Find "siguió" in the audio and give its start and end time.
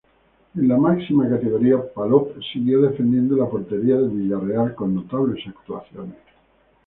2.51-2.81